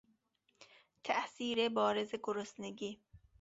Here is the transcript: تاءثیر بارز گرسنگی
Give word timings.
تاءثیر 1.03 1.69
بارز 1.69 2.15
گرسنگی 2.23 2.99